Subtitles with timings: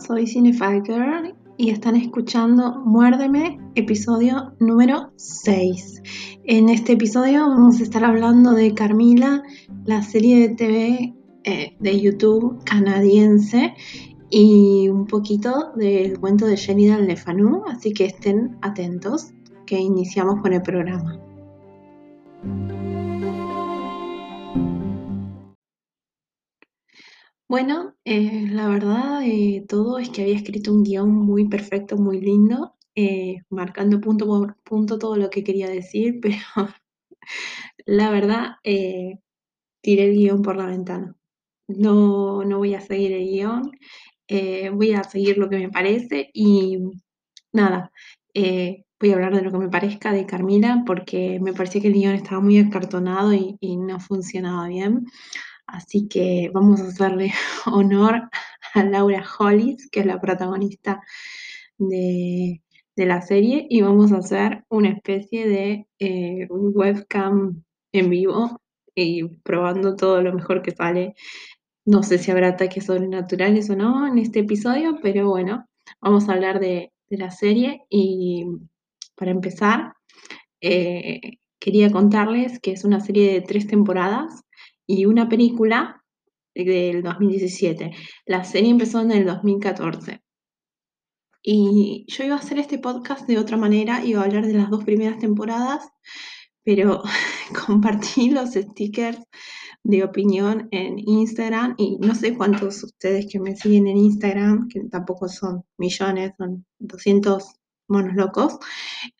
[0.00, 6.02] soy Cinefighter y están escuchando Muérdeme, episodio número 6.
[6.44, 9.42] En este episodio vamos a estar hablando de Carmila,
[9.84, 13.74] la serie de TV eh, de YouTube canadiense
[14.30, 19.32] y un poquito del cuento de Le Fanu, así que estén atentos
[19.66, 21.20] que iniciamos con el programa.
[27.50, 32.20] Bueno, eh, la verdad de todo es que había escrito un guion muy perfecto, muy
[32.20, 36.36] lindo, eh, marcando punto por punto todo lo que quería decir, pero
[37.86, 39.18] la verdad eh,
[39.82, 41.16] tiré el guion por la ventana.
[41.68, 43.72] No, no voy a seguir el guion,
[44.74, 46.78] voy a seguir lo que me parece y
[47.52, 47.92] nada,
[48.34, 51.94] voy a hablar de lo que me parezca de Carmila porque me parecía que el
[51.94, 55.06] guion estaba muy acartonado y no funcionaba bien.
[55.72, 57.32] Así que vamos a hacerle
[57.66, 58.28] honor
[58.74, 61.02] a Laura Hollis, que es la protagonista
[61.78, 62.62] de,
[62.96, 68.60] la serie, y vamos a hacer una especie de eh, webcam en vivo
[68.94, 71.14] y probando todo lo mejor que sale.
[71.86, 75.66] No sé si habrá ataques sobrenaturales o no en este episodio, pero bueno,
[76.00, 78.46] vamos a hablar de, la serie y
[79.16, 79.94] para empezar,
[80.60, 84.44] eh, quería contarles que es una serie de tres temporadas
[84.90, 86.04] y una película
[86.54, 87.92] del 2017.
[88.26, 90.20] La serie empezó en el 2014.
[91.42, 94.68] Y yo iba a hacer este podcast de otra manera, iba a hablar de las
[94.68, 95.88] dos primeras temporadas,
[96.64, 97.02] pero
[97.66, 99.22] compartí los stickers
[99.82, 104.80] de opinión en Instagram y no sé cuántos ustedes que me siguen en Instagram, que
[104.90, 107.44] tampoco son millones, son 200
[107.88, 108.58] monos locos,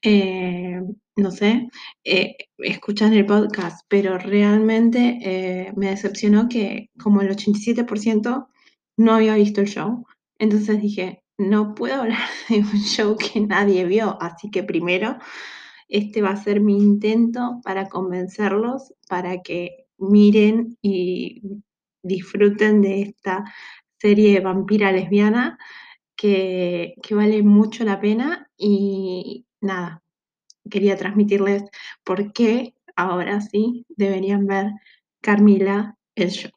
[0.02, 0.80] eh,
[1.20, 1.68] no sé,
[2.04, 8.48] eh, escuchan el podcast, pero realmente eh, me decepcionó que como el 87%
[8.96, 10.06] no había visto el show.
[10.38, 15.18] Entonces dije, no puedo hablar de un show que nadie vio, así que primero
[15.88, 21.42] este va a ser mi intento para convencerlos, para que miren y
[22.02, 23.44] disfruten de esta
[23.98, 25.58] serie vampira lesbiana
[26.16, 30.02] que, que vale mucho la pena y nada,
[30.70, 31.64] quería transmitirles
[32.04, 34.72] por qué ahora sí deberían ver
[35.20, 36.50] Carmila el show.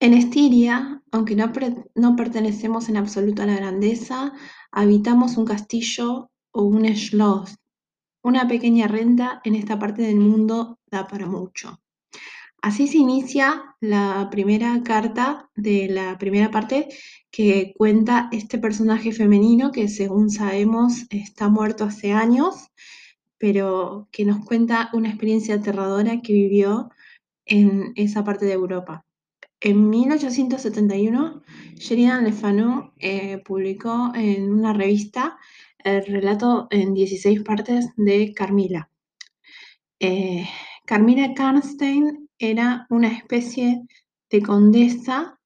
[0.00, 1.52] En Estiria, aunque no,
[1.94, 4.32] no, pertenecemos en absoluto a la grandeza,
[4.72, 7.56] habitamos un castillo o un schloss.
[8.24, 11.81] Una pequeña renta en esta parte del mundo da para mucho.
[12.62, 16.88] Así se inicia la primera carta de la primera parte
[17.32, 22.68] que cuenta este personaje femenino que según sabemos está muerto hace años,
[23.36, 26.90] pero que nos cuenta una experiencia aterradora que vivió
[27.46, 29.04] en esa parte de Europa.
[29.60, 31.42] En 1871,
[31.74, 35.36] Sheridan Le Fanu eh, publicó en una revista
[35.78, 38.88] el relato en 16 partes de Carmila.
[39.98, 40.46] Eh,
[40.86, 43.82] Carmila Karnstein era una especie
[44.30, 45.38] de condesa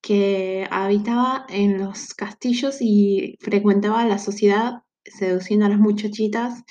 [0.00, 6.64] que habitaba en los castillos y frecuentaba la sociedad seduciendo a las muchachitas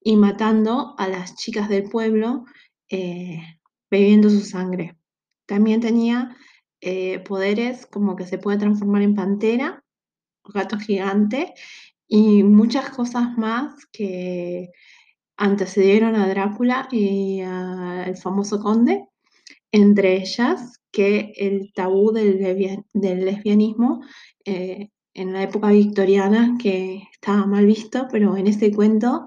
[0.00, 2.44] y matando a las chicas del pueblo,
[2.88, 3.40] eh,
[3.90, 4.96] bebiendo su sangre.
[5.46, 6.36] También tenía
[6.80, 9.84] eh, poderes como que se puede transformar en pantera,
[10.44, 11.54] gato gigante
[12.08, 14.70] y muchas cosas más que
[15.36, 19.06] antecedieron a Drácula y al famoso conde,
[19.70, 24.02] entre ellas que el tabú del, lesbianismo
[24.44, 29.26] eh, en la época victoriana, que estaba mal visto, pero en este cuento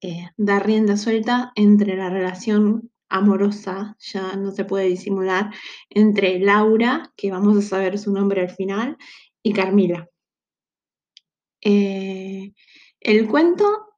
[0.00, 5.50] eh, da rienda suelta entre la relación amorosa, ya no se puede disimular,
[5.90, 8.96] entre Laura, que vamos a saber su nombre al final,
[9.42, 10.08] y Carmila.
[11.60, 12.52] Eh,
[13.00, 13.94] el cuento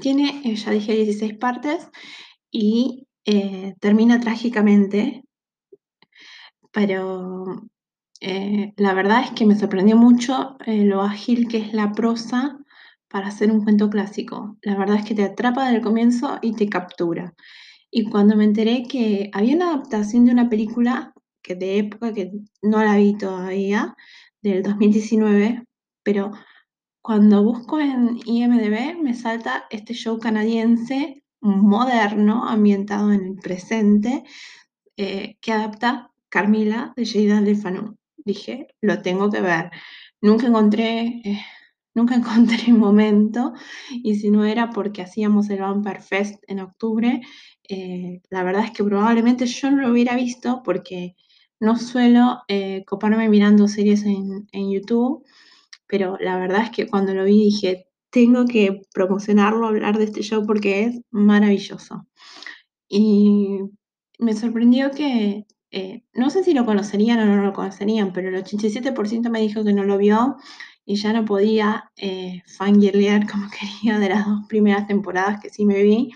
[0.00, 1.88] tiene, ya dije, 16 partes
[2.50, 5.22] y eh, termina trágicamente,
[6.72, 7.62] pero
[8.20, 12.58] eh, la verdad es que me sorprendió mucho eh, lo ágil que es la prosa
[13.08, 14.56] para hacer un cuento clásico.
[14.62, 17.34] La verdad es que te atrapa desde el comienzo y te captura.
[17.90, 21.12] Y cuando me enteré que había una adaptación de una película
[21.42, 22.30] que de época que
[22.62, 23.94] no la vi todavía,
[24.42, 25.64] del 2019,
[26.02, 26.32] pero
[27.02, 34.22] cuando busco en IMDB me salta este show canadiense moderno, ambientado en el presente,
[34.96, 37.96] eh, que adapta Carmila de Sheida Lefanu.
[38.16, 39.70] Dije, lo tengo que ver.
[40.20, 41.40] Nunca encontré eh,
[41.94, 43.52] nunca encontré momento,
[43.90, 47.20] y si no era porque hacíamos el Bumper Fest en octubre,
[47.68, 51.16] eh, la verdad es que probablemente yo no lo hubiera visto porque
[51.60, 52.42] no suelo
[52.86, 55.24] coparme mirando series en, en YouTube,
[55.92, 60.22] pero la verdad es que cuando lo vi dije, tengo que promocionarlo, hablar de este
[60.22, 62.06] show porque es maravilloso.
[62.88, 63.58] Y
[64.18, 68.36] me sorprendió que, eh, no sé si lo conocerían o no lo conocerían, pero el
[68.36, 70.36] 87% me dijo que no lo vio
[70.86, 73.48] y ya no podía eh, fangirlear como
[73.82, 76.10] quería de las dos primeras temporadas que sí me vi.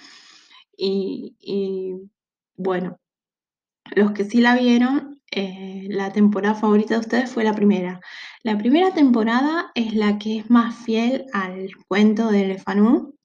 [0.79, 1.37] Y,
[2.57, 2.99] bueno,
[3.95, 8.01] los que sí la vieron, eh, la temporada favorita de ustedes fue la primera.
[8.47, 13.17] La primera temporada es la que es más fiel al cuento de Lefanú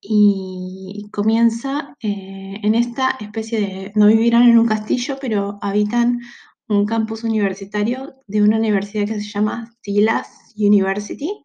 [0.00, 6.20] y comienza eh, en esta especie de, no vivirán en un castillo, pero habitan
[6.66, 11.44] un campus universitario de una universidad que se llama Silas University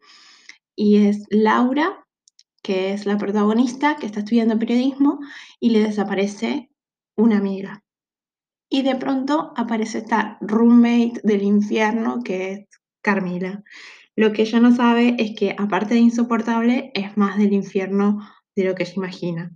[0.74, 2.06] y es Laura,
[2.62, 5.20] que es la protagonista, que está estudiando periodismo
[5.60, 6.70] y le desaparece
[7.18, 7.84] una amiga.
[8.70, 13.64] Y de pronto aparece esta roommate del infierno que es Carmila.
[14.16, 18.64] Lo que ella no sabe es que aparte de insoportable, es más del infierno de
[18.64, 19.52] lo que ella imagina.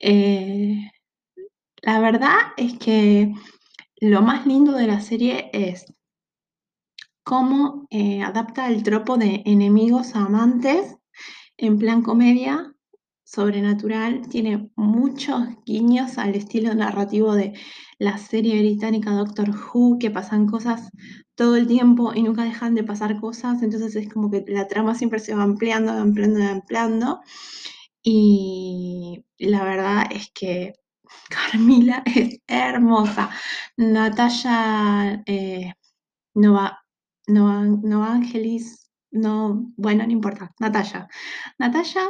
[0.00, 0.90] Eh,
[1.82, 3.32] la verdad es que
[4.00, 5.92] lo más lindo de la serie es
[7.22, 10.96] cómo eh, adapta el tropo de enemigos a amantes
[11.56, 12.71] en plan comedia
[13.32, 14.28] sobrenatural.
[14.28, 17.54] Tiene muchos guiños al estilo narrativo de
[17.98, 20.90] la serie británica Doctor Who, que pasan cosas
[21.34, 23.62] todo el tiempo y nunca dejan de pasar cosas.
[23.62, 27.20] Entonces es como que la trama siempre se va ampliando, ampliando, ampliando.
[28.02, 30.74] Y la verdad es que
[31.30, 33.30] Carmila es hermosa.
[33.76, 35.72] Natalia eh,
[36.34, 36.78] Nova,
[37.28, 41.08] Nova, Nova Angelis, no, bueno, no importa, Natalia.
[41.58, 42.02] Natalia,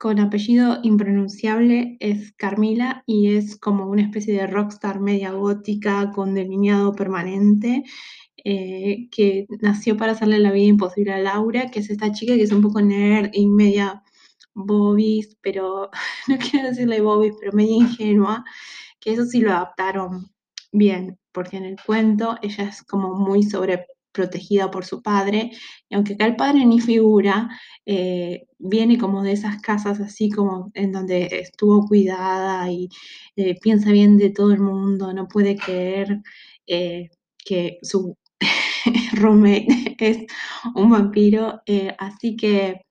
[0.00, 6.34] con apellido impronunciable, es Carmila y es como una especie de rockstar media gótica con
[6.34, 7.84] delineado permanente.
[8.42, 12.44] Eh, que nació para hacerle la vida imposible a Laura, que es esta chica que
[12.44, 14.02] es un poco nerd y media
[14.54, 15.90] bobis, pero
[16.28, 18.44] no quiero decirle bobis, pero media ingenua,
[19.00, 20.30] que eso sí lo adaptaron
[20.72, 23.42] bien, porque en el cuento ella es como muy
[24.12, 25.50] sobreprotegida por su padre,
[25.88, 27.48] y aunque acá el padre ni figura,
[27.86, 32.88] eh, viene como de esas casas así como en donde estuvo cuidada y
[33.36, 36.20] eh, piensa bien de todo el mundo, no puede creer
[36.66, 37.10] eh,
[37.44, 38.16] que su
[39.14, 39.66] roommate
[39.98, 40.18] es
[40.74, 41.60] un vampiro,
[41.98, 42.82] así que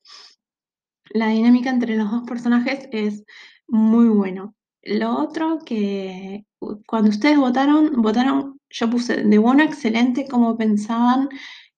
[1.11, 3.23] la dinámica entre los dos personajes es
[3.67, 4.55] muy bueno.
[4.83, 6.45] Lo otro que
[6.85, 11.29] cuando ustedes votaron, votaron, yo puse de bueno excelente como pensaban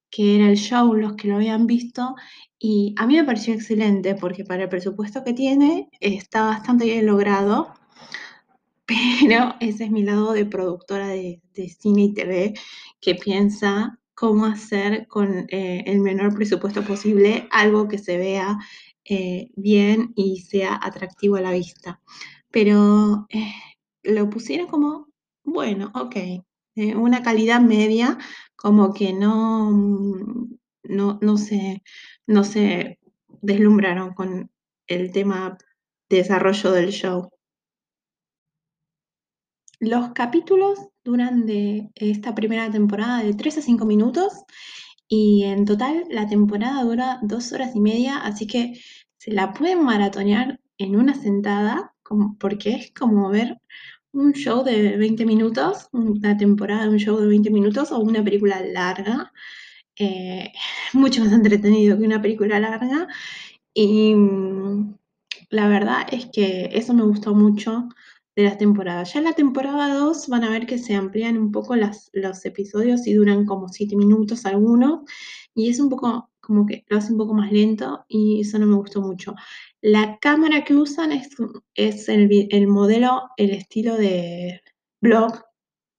[0.10, 2.16] que era el show, los que lo habían visto,
[2.60, 7.06] y a mí me pareció excelente porque para el presupuesto que tiene está bastante bien
[7.08, 7.74] logrado,
[8.86, 11.42] pero ese es mi lado de productora de,
[11.80, 12.54] cine y TV
[13.00, 18.60] que piensa cómo hacer con eh, el menor presupuesto posible algo que se vea
[19.06, 22.00] eh, bien y sea atractivo a la vista.
[22.52, 23.54] Pero eh,
[24.04, 25.08] lo pusieron como,
[25.44, 26.16] bueno, ok,
[26.76, 28.18] eh, una calidad media,
[28.56, 29.72] como que no,
[30.84, 31.84] no, no, se,
[32.28, 33.00] no se
[33.42, 34.52] deslumbraron con
[34.88, 35.58] el tema
[36.10, 37.30] desarrollo del show.
[39.80, 44.32] Los capítulos duran de esta primera temporada de 3 a 5 minutos
[45.08, 48.80] y en total la temporada dura dos horas y media, así que
[49.18, 51.91] se la pueden maratonear en una sentada,
[52.40, 53.58] porque es como ver
[54.14, 58.24] un show de 20 minutos, una temporada de un show de 20 minutos o una
[58.24, 59.32] película larga,
[59.98, 60.52] eh,
[60.94, 63.08] mucho más entretenido que una película larga.
[63.74, 64.96] Y mm,
[65.50, 67.90] la verdad es que eso me gustó mucho
[68.36, 69.14] de las temporadas.
[69.14, 72.46] Ya en la temporada 2 van a ver que se amplían un poco las, los
[72.46, 75.02] episodios y duran como 7 minutos algunos.
[75.56, 78.66] Y es un poco como que lo hace un poco más lento y eso no
[78.66, 79.36] me gustó mucho.
[79.82, 81.30] La cámara que usan es,
[81.76, 84.62] es el, el modelo, el estilo de
[85.02, 85.44] blog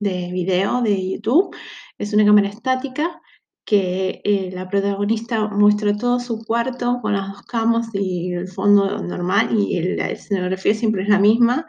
[0.01, 1.55] de video de YouTube.
[1.99, 3.21] Es una cámara estática
[3.65, 8.99] que eh, la protagonista muestra todo su cuarto con las dos camas y el fondo
[9.03, 11.67] normal y la escenografía siempre es la misma.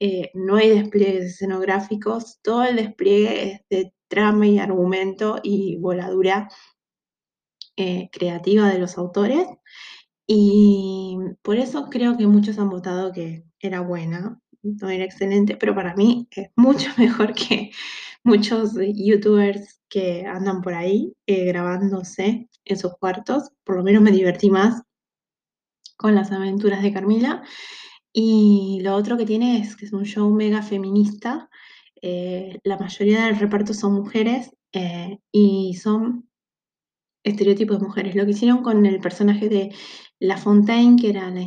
[0.00, 6.48] Eh, no hay despliegues escenográficos, todo el despliegue es de trama y argumento y voladura
[7.78, 9.46] eh, creativa de los autores.
[10.26, 15.76] Y por eso creo que muchos han votado que era buena, no era excelente, pero
[15.76, 17.70] para mí es mucho mejor que
[18.24, 24.10] muchos youtubers que andan por ahí eh, grabándose en sus cuartos, por lo menos me
[24.10, 24.82] divertí más
[25.96, 27.44] con las aventuras de Carmila.
[28.12, 31.48] Y lo otro que tiene es que es un show mega feminista.
[32.02, 34.50] Eh, la mayoría del reparto son mujeres
[35.32, 36.27] y son
[37.22, 38.14] estereotipos de mujeres.
[38.14, 39.74] Lo que hicieron con el personaje de
[40.18, 41.46] La Fontaine, que era la,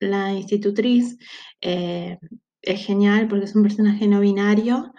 [0.00, 1.18] la institutriz,
[1.60, 2.18] eh,
[2.62, 4.92] es genial porque es un personaje no binario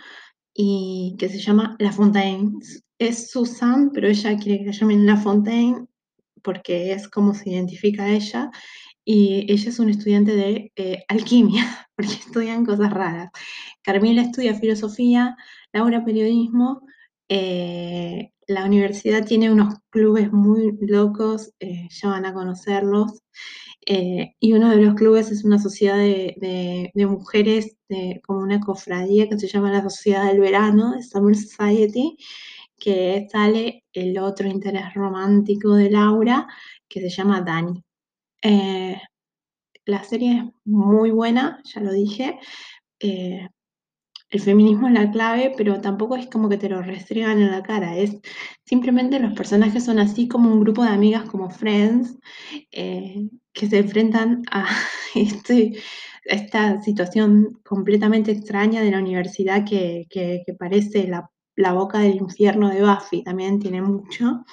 [0.54, 2.52] y que se llama La Fontaine.
[3.00, 5.88] Es Susan, pero ella quiere que la llamen La Fontaine
[6.44, 8.52] porque es como se identifica ella
[9.06, 13.30] y ella es una estudiante de eh, alquimia, porque estudian cosas raras.
[13.82, 15.36] Carmila estudia filosofía,
[15.74, 16.86] Laura periodismo,
[17.30, 23.22] eh, la universidad tiene unos clubes muy locos, eh, ya van a conocerlos,
[23.86, 27.76] y uno de los clubes es una sociedad de, mujeres,
[28.26, 32.18] como una cofradía que se llama la Sociedad del Verano, de Summer Society,
[32.84, 36.48] que sale el otro interés romántico de Laura,
[36.90, 37.82] que se llama Dani.
[38.42, 39.02] Eh,
[39.86, 42.40] la serie es muy buena, ya lo dije.
[43.00, 43.48] Eh,
[44.34, 47.62] el feminismo es la clave, pero tampoco es como que te lo restregan en la
[47.62, 47.96] cara.
[47.98, 48.20] Es
[48.66, 52.18] simplemente los personajes son así como un grupo de amigas como Friends
[52.72, 54.66] eh, que se enfrentan a
[55.16, 55.74] este,
[56.26, 60.08] esta situación completamente extraña de la universidad que,
[60.58, 63.24] parece la, boca del infierno de Buffy.
[63.24, 64.44] También tiene mucho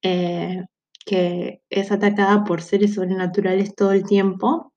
[0.00, 4.72] que es atacada por seres sobrenaturales todo el tiempo.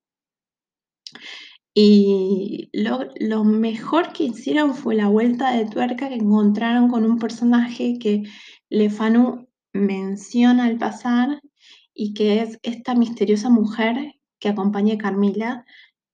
[1.76, 7.98] Y lo, mejor que hicieron fue la vuelta de tuerca que encontraron con un personaje
[8.00, 8.24] que
[8.70, 11.42] Lefanu menciona al pasar
[11.94, 15.66] y que es esta misteriosa mujer que acompaña a Carmila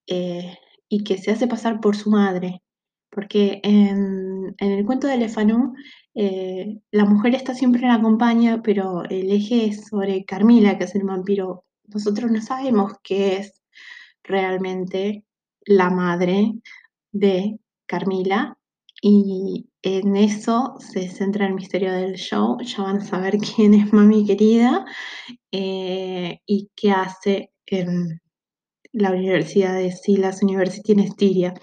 [0.08, 2.64] eh, y que se hace pasar por su madre.
[3.10, 5.74] Porque en, el cuento de Lefanu
[6.16, 10.86] eh, la mujer está siempre en la compañía, pero el eje es sobre Carmila, que
[10.86, 11.66] es el vampiro.
[11.88, 13.62] Nosotros no sabemos qué es
[14.24, 15.26] realmente
[15.70, 16.56] la madre
[17.12, 18.58] de Carmila
[19.02, 22.58] y en eso se centra el misterio del show.
[22.62, 24.86] Ya van a saber quién es mami querida
[25.52, 28.20] eh, y qué hace en
[28.92, 31.54] la Universidad de Silas University en Estiria.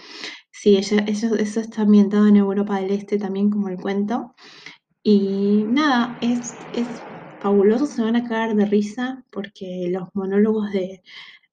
[0.52, 4.34] Sí, ella, eso, está ambientado en Europa del Este también, como el cuento.
[5.02, 6.86] Y nada, es, es
[7.40, 11.02] fabuloso, se van a cagar de risa porque los monólogos de,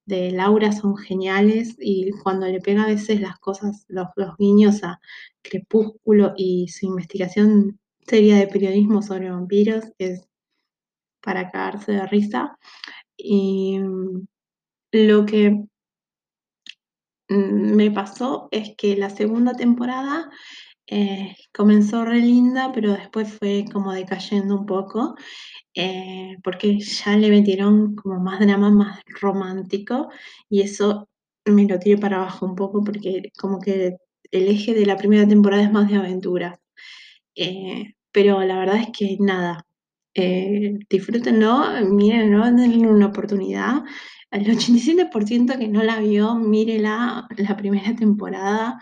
[0.06, 5.00] Laura son geniales y cuando le pega a veces las cosas, los, los guiños a
[5.42, 10.28] Crepúsculo y su investigación seria de periodismo sobre vampiros es
[11.22, 12.58] para cagarse de risa.
[13.16, 13.80] Y
[14.92, 15.64] lo que
[17.28, 20.30] Mm, me pasó es que la segunda temporada
[20.86, 25.14] eh, comenzó re linda, pero después fue como decayendo un poco,
[25.74, 30.10] eh, porque ya le metieron como más drama, más romántico,
[30.48, 31.08] y eso
[31.46, 33.96] me lo tiré para abajo un poco, porque como que
[34.30, 36.58] el eje de la primera temporada es más de aventuras.
[37.36, 39.66] Eh, pero la verdad es que nada,
[40.90, 43.82] disfrútenlo, mírenlo, denle una oportunidad
[44.34, 48.80] al 87% que no la vio, mírela la primera temporada.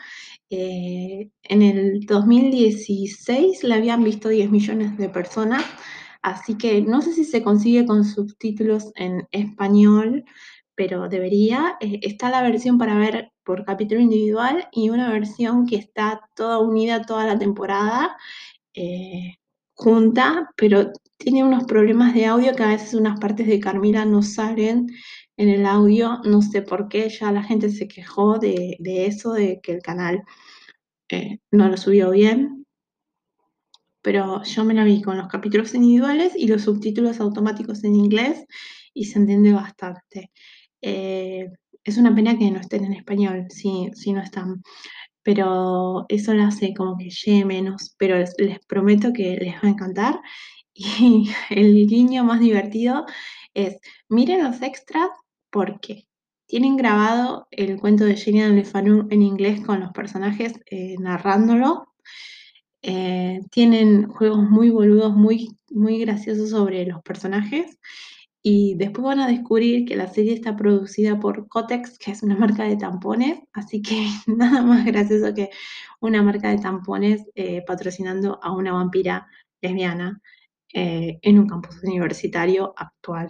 [0.49, 5.63] Eh, en el 2016 la habían visto 10 millones de personas,
[6.23, 10.25] así que no sé si se consigue con subtítulos en español,
[10.75, 11.77] pero debería.
[11.81, 16.61] Eh, está la versión para ver por capítulo individual y una versión que está toda
[16.61, 18.17] unida toda la temporada.
[18.75, 19.35] Eh,
[19.75, 24.23] junta, pero tiene unos problemas de audio que a veces unas partes de Carmila no
[24.23, 24.89] salen
[25.37, 29.61] en el audio, no sé por qué, ya la gente se quejó de, eso, de
[29.63, 30.23] que el canal
[31.09, 32.67] eh, no lo subió bien,
[34.03, 38.45] pero yo me la vi con los capítulos individuales y los subtítulos automáticos en inglés
[38.95, 40.31] y se entiende bastante.
[40.83, 41.49] Eh,
[41.85, 44.63] es una pena que no estén en español, si, si no están,
[45.23, 49.69] pero eso lo hace como que llegue menos, pero les, les prometo que les va
[49.69, 50.21] a encantar.
[50.75, 53.05] Y el guiño más divertido
[53.55, 55.11] es, miren los extras
[55.53, 56.07] porque
[56.47, 61.95] tienen grabado el cuento de Gillian LeFanu en inglés con los personajes eh, narrándolo.
[62.83, 67.79] Eh, tienen juegos muy boludos, muy, muy graciosos sobre los personajes.
[68.43, 72.37] Y después van a descubrir que la serie está producida por Cotex, que es una
[72.37, 73.41] marca de tampones.
[73.53, 75.51] Así que nada más gracioso que
[76.01, 79.29] una marca de tampones eh, patrocinando a una vampira
[79.61, 80.21] lesbiana
[80.75, 83.29] en un campus universitario actual.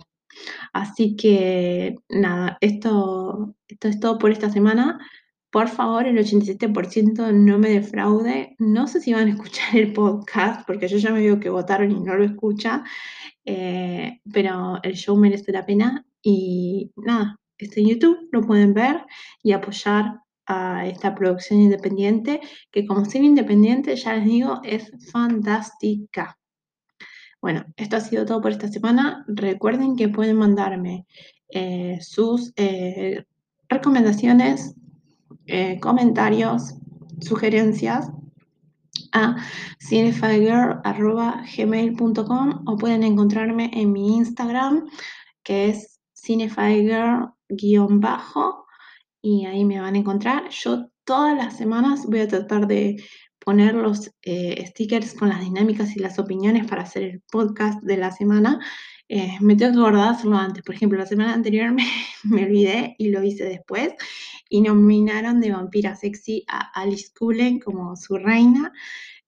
[0.72, 4.98] Así que nada, esto, esto es todo por esta semana.
[5.50, 8.56] por favor, el 87% no me defraude.
[8.58, 11.90] No sé si van a escuchar el podcast, porque yo ya me veo que votaron
[11.90, 12.84] y no lo escucha,
[13.44, 19.04] eh, pero el show merece la pena y nada, está en YouTube, lo pueden ver
[19.42, 26.38] y apoyar a esta producción independiente, que como ser independiente, ya les digo, es fantástica.
[27.42, 29.26] Bueno, esto ha sido todo por esta semana.
[29.26, 31.06] Recuerden que pueden mandarme
[31.49, 33.25] eh, sus eh,
[33.68, 34.76] recomendaciones,
[35.46, 36.76] eh, comentarios,
[37.20, 38.08] sugerencias
[39.12, 39.38] a
[39.80, 44.88] cinefigirl.gmail.com o pueden encontrarme en mi Instagram
[45.42, 48.66] que es cinefigirl-bajo
[49.20, 50.49] y ahí me van a encontrar.
[50.50, 53.02] Yo todas las semanas voy a tratar de
[53.44, 57.96] poner los eh, stickers con las dinámicas y las opiniones para hacer el podcast de
[57.96, 58.61] la semana.
[59.08, 60.62] Eh, me tengo que acordar antes.
[60.62, 61.87] Por ejemplo, la semana anterior me,
[62.25, 63.92] me, olvidé y lo hice después.
[64.49, 68.72] Y nominaron de vampira sexy a Alice Cullen como su reina.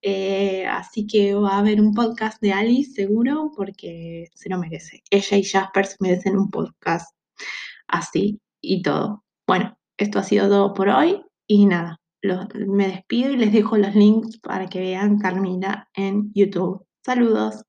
[0.07, 5.03] Eh, así que va a haber un podcast de Alice seguro porque se lo merece.
[5.11, 7.17] Ella y Jasper merecen un podcast
[7.89, 9.25] así y todo.
[9.47, 12.01] Bueno, esto ha sido todo por hoy y nada,
[12.67, 16.87] me despido y les dejo los links para que vean Carmila en YouTube.
[17.05, 17.65] Saludos.